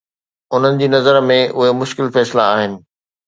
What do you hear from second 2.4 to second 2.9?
آهن؟